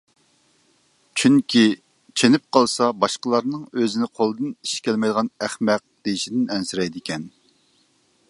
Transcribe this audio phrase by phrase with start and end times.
[1.23, 1.65] چۈنكى،
[2.21, 7.29] چېنىپ قالسا باشقىلارنىڭ ئۆزىنى قولىدىن ئىش كەلمەيدىغان ئەخمەق دېيىشىدىن ئەنسىرەيدىكەن.